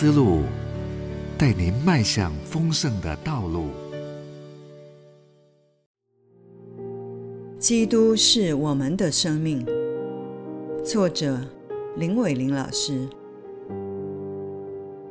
[0.00, 0.38] 思路，
[1.36, 3.66] 带您迈向丰盛的道路。
[7.58, 9.62] 基督是我们的生命。
[10.82, 11.38] 作者
[11.98, 13.06] 林伟玲老师。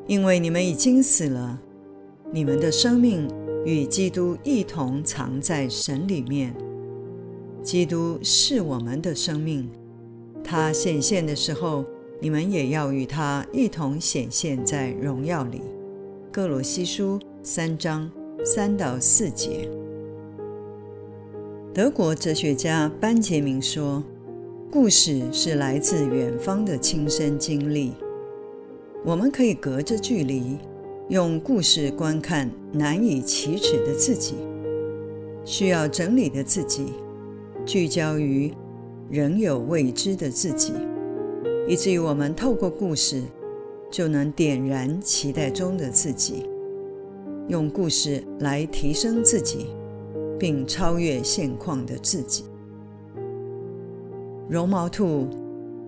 [0.08, 1.62] 因为你们已经死了，
[2.32, 3.30] 你们的生命
[3.64, 6.52] 与基督一同藏在神里面。
[7.62, 9.70] 基督是我们的生命，
[10.44, 11.86] 他显现的时候。
[12.22, 15.62] 你们也要与他一同显现在荣耀里。
[16.32, 18.12] 各罗西书三章
[18.44, 19.70] 三到四节。
[21.74, 24.04] 德国哲学家班杰明说
[24.70, 27.94] ：“故事是来自远方的亲身经历。
[29.06, 30.58] 我们可以隔着距离，
[31.08, 34.36] 用故事观看难以启齿的自己，
[35.46, 36.88] 需要整理的自己，
[37.66, 38.52] 聚焦于
[39.10, 40.74] 仍有未知的自己。”
[41.70, 43.22] 以至于我们透过故事，
[43.92, 46.50] 就能点燃期待中的自己，
[47.48, 49.68] 用故事来提升自己，
[50.40, 52.46] 并超越现况的自己。
[54.50, 55.28] 绒毛兔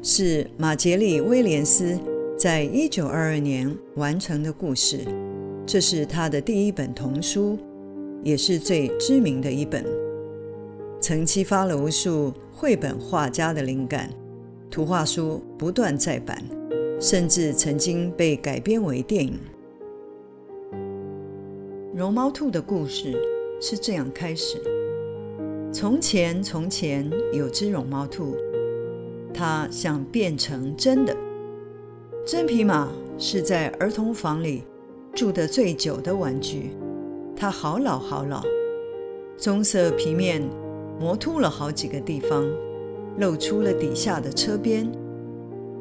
[0.04, 1.98] 是马杰里·威廉斯
[2.38, 5.00] 在一九二二年完成的故事，
[5.66, 7.58] 这是他的第一本童书，
[8.22, 9.84] 也是最知名的一本，
[11.00, 14.08] 曾激发了无数绘本画家的灵感。
[14.72, 16.42] 图画书不断再版，
[16.98, 19.38] 甚至曾经被改编为电影。
[21.94, 23.22] 绒毛兔的故事
[23.60, 24.58] 是这样开始：
[25.74, 28.38] 从前，从前有只绒毛兔，
[29.34, 31.14] 它想变成真的。
[32.26, 34.64] 真皮马是在儿童房里
[35.14, 36.70] 住得最久的玩具，
[37.36, 38.42] 它好老好老，
[39.36, 40.42] 棕色皮面
[40.98, 42.50] 磨秃了好几个地方。
[43.18, 44.90] 露出了底下的车边，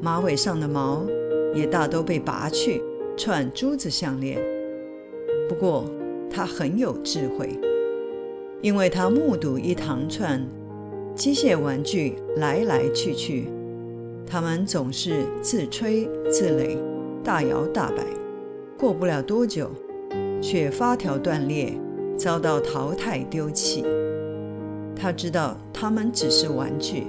[0.00, 1.06] 马尾上的毛
[1.54, 2.82] 也大都被拔去，
[3.16, 4.38] 串珠子项链。
[5.48, 5.84] 不过
[6.30, 7.58] 他很有智慧，
[8.60, 10.44] 因为他目睹一长串
[11.14, 13.48] 机械玩具来来去去，
[14.26, 16.78] 他们总是自吹自擂，
[17.22, 18.04] 大摇大摆。
[18.78, 19.70] 过不了多久，
[20.40, 21.72] 却发条断裂，
[22.16, 23.84] 遭到淘汰丢弃。
[24.96, 27.04] 他知道他们只是玩具。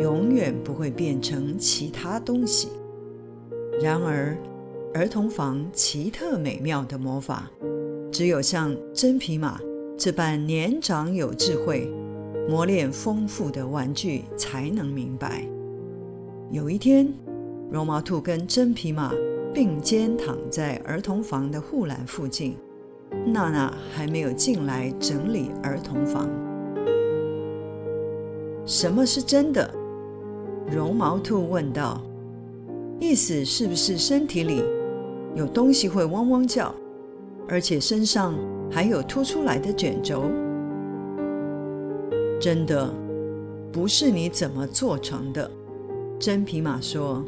[0.00, 2.68] 永远不会变成其他东西。
[3.80, 4.36] 然而，
[4.94, 7.50] 儿童房奇特美妙的魔法，
[8.10, 9.60] 只有像真皮马
[9.96, 11.92] 这般年长有智慧、
[12.48, 15.46] 磨练丰富的玩具才能明白。
[16.50, 17.12] 有一天，
[17.70, 19.12] 绒毛兔跟真皮马
[19.52, 22.56] 并肩躺在儿童房的护栏附近，
[23.26, 26.28] 娜娜还没有进来整理儿童房。
[28.64, 29.77] 什么是真的？
[30.70, 32.02] 绒毛兔问道
[33.00, 34.62] ：“意思是不是身体里
[35.34, 36.74] 有东西会汪汪叫，
[37.48, 38.34] 而且身上
[38.70, 40.24] 还有凸出来的卷轴
[42.38, 42.92] ？”“真的，
[43.72, 45.50] 不是你怎么做成的。”
[46.20, 47.24] 真皮马说，“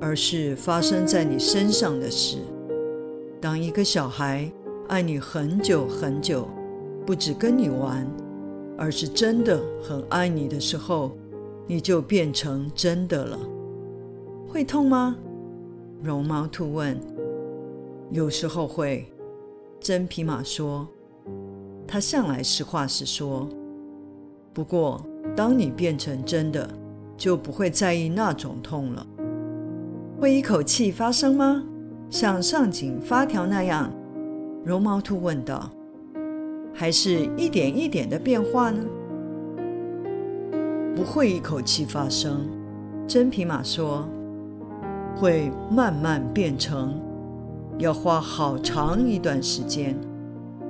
[0.00, 2.38] 而是发生在你身上的事。
[3.40, 4.48] 当一个小孩
[4.86, 6.46] 爱你很久很久，
[7.04, 8.06] 不只跟你玩，
[8.78, 11.10] 而是真的很爱你的时候。”
[11.72, 13.38] 你就变成真的了，
[14.46, 15.16] 会痛吗？
[16.02, 17.00] 绒毛兔问。
[18.10, 19.10] 有时候会，
[19.80, 20.86] 真皮马说。
[21.86, 23.48] 他向来实话实说。
[24.52, 25.00] 不过，
[25.34, 26.68] 当你变成真的，
[27.16, 29.06] 就不会在意那种痛了。
[30.20, 31.64] 会一口气发生吗？
[32.10, 33.90] 像上紧发条那样？
[34.62, 35.70] 绒毛兔问道。
[36.74, 38.84] 还是一点一点的变化呢？
[40.94, 42.46] 不会一口气发生，
[43.08, 44.06] 真皮马说，
[45.16, 47.00] 会慢慢变成，
[47.78, 49.96] 要花好长一段时间。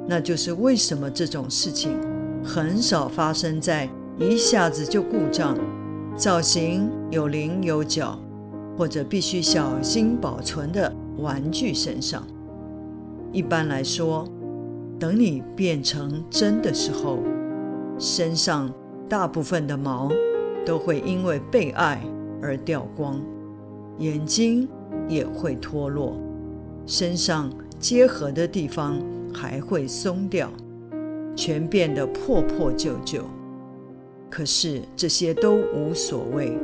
[0.06, 1.96] 那就是为什么这种事情
[2.44, 3.88] 很少发生在
[4.18, 5.56] 一下子就故障、
[6.16, 8.18] 造型有棱有角
[8.76, 12.24] 或者必须小心保存的玩具身上。
[13.32, 14.24] 一般来说，
[15.00, 17.18] 等你变成真的时候，
[17.98, 18.72] 身上。
[19.12, 20.10] 大部分的毛
[20.64, 22.02] 都会因为被爱
[22.40, 23.20] 而掉光，
[23.98, 24.66] 眼睛
[25.06, 26.16] 也会脱落，
[26.86, 28.96] 身上结合的地方
[29.30, 30.48] 还会松掉，
[31.36, 33.22] 全变得破破旧旧。
[34.30, 36.56] 可是这些都无所谓，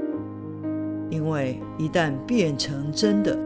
[1.10, 3.38] 因为一旦变成真的，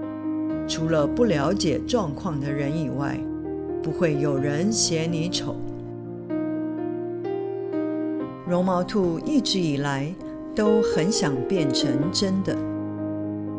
[0.69, 3.19] 除了不了解状况的人以外，
[3.83, 5.57] 不会有人嫌你丑。
[8.53, 10.15] 绒毛兔一直以来
[10.55, 12.55] 都很想变成真的。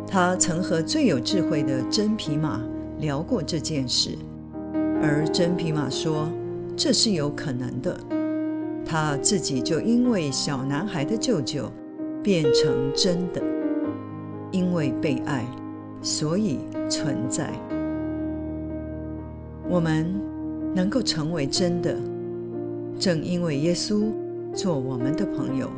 [0.08, 2.62] 他曾和最有智慧的真皮马
[3.00, 4.12] 聊过这件事，
[5.02, 6.30] 而真皮马说
[6.78, 8.00] 这是有可能的。
[8.86, 11.72] 他自己就因为小男孩的舅舅
[12.22, 13.42] 变成真的，
[14.52, 15.44] 因为被爱，
[16.04, 17.52] 所以存在。
[19.68, 20.06] 我们
[20.76, 21.98] 能够成为真的，
[23.00, 24.04] 正因为耶稣
[24.54, 25.70] 做我们的朋友。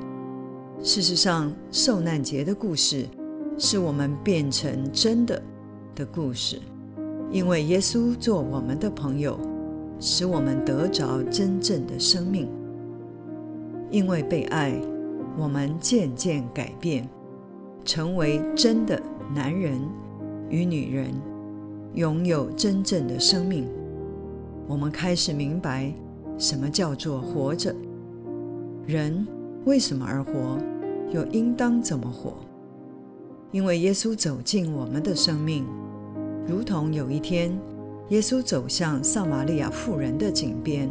[0.84, 3.06] 事实上，受难节的故事
[3.58, 5.42] 是我们变成真的
[5.96, 6.60] 的故事，
[7.32, 9.40] 因为耶稣做我们的朋友，
[10.00, 12.48] 使我们得着真正的生命。
[13.90, 14.80] 因为被爱，
[15.38, 17.08] 我们渐渐改变，
[17.86, 19.02] 成为真的
[19.34, 19.80] 男人
[20.50, 21.14] 与女人，
[21.94, 23.66] 拥有真正的生命。
[24.68, 25.94] 我们开始明白
[26.38, 27.74] 什么叫做活着，
[28.88, 29.26] 人
[29.66, 30.60] 为什么而活，
[31.12, 32.36] 又应当怎么活。
[33.52, 35.66] 因为耶稣走进我们的生命，
[36.48, 37.58] 如同有一天，
[38.10, 40.88] 耶稣走向撒玛利亚妇人的井边。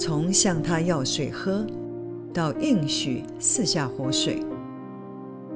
[0.00, 1.64] 从向他要水喝，
[2.32, 4.42] 到应许四下活水，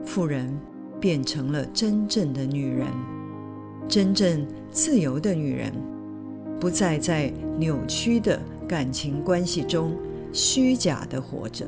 [0.04, 0.56] 妇人
[1.00, 2.86] 变成了真正的女人，
[3.88, 5.72] 真正自由的女人，
[6.60, 9.96] 不再在扭曲的感情关系中
[10.32, 11.66] 虚假的活着。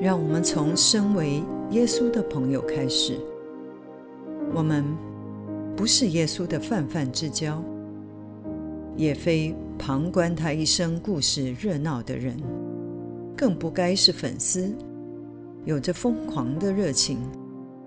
[0.00, 3.18] 让我们从身为耶稣的朋友开始，
[4.54, 4.84] 我们
[5.76, 7.62] 不是耶稣的泛泛之交。
[8.96, 12.36] 也非旁观他一生故事热闹的人，
[13.36, 14.72] 更不该是粉丝，
[15.64, 17.18] 有着疯狂的热情，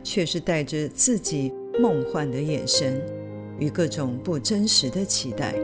[0.04, 3.02] 却是带着自己梦幻的眼神
[3.58, 5.56] 与各种不真实的期待。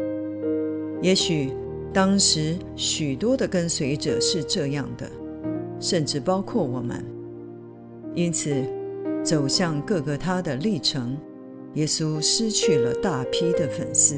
[1.02, 1.52] 也许
[1.94, 5.07] 当时许多的跟随者是这样的，
[5.80, 7.06] 甚至包括我们。
[8.16, 8.66] 因此，
[9.24, 11.16] 走向各个他的历程，
[11.75, 14.16] 耶稣失去了大批的粉丝。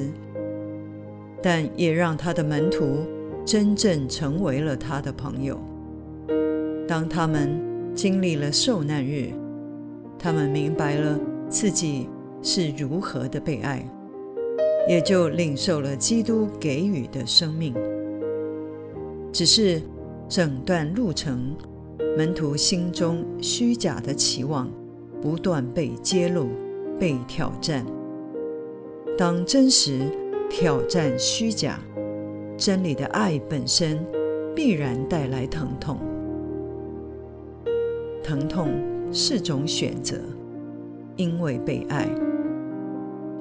[1.43, 3.05] 但也让他的门徒
[3.45, 5.59] 真正成为了他的朋友。
[6.87, 7.61] 当他们
[7.93, 9.31] 经历了受难日，
[10.17, 11.19] 他们明白了
[11.49, 12.09] 自己
[12.41, 13.85] 是如何的被爱，
[14.87, 17.73] 也就领受了基督给予的生命。
[19.31, 19.81] 只是
[20.29, 21.55] 整段路程，
[22.17, 24.71] 门徒心中虚假的期望
[25.21, 26.47] 不断被揭露、
[26.99, 27.85] 被挑战。
[29.17, 30.09] 当真实。
[30.47, 31.79] 挑战虚假，
[32.55, 33.99] 真理的爱本身
[34.55, 35.97] 必然带来疼痛。
[38.23, 38.69] 疼痛
[39.11, 40.17] 是种选择，
[41.15, 42.07] 因为被爱。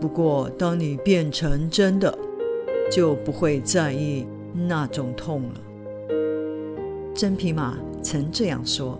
[0.00, 2.16] 不过，当你变成真的，
[2.90, 5.60] 就不会在意那种痛了。
[7.14, 8.98] 真皮马曾这样说。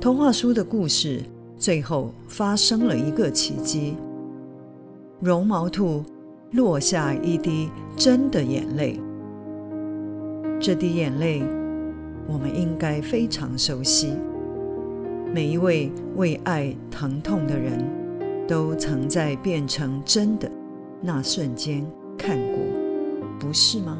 [0.00, 1.20] 童话书的故事
[1.58, 3.96] 最后发生了一个奇迹。
[5.20, 6.04] 绒毛兔
[6.52, 9.00] 落下一滴真的眼泪，
[10.60, 11.42] 这滴眼泪
[12.28, 14.12] 我们应该非常熟悉。
[15.34, 17.84] 每一位为爱疼痛的人
[18.46, 20.50] 都曾在变成真的
[21.00, 21.84] 那瞬间
[22.16, 22.58] 看过，
[23.40, 23.98] 不是吗？